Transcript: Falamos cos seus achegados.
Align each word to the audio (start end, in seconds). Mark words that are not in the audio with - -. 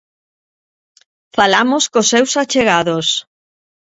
Falamos 1.37 1.83
cos 1.91 2.09
seus 2.11 2.31
achegados. 2.41 3.07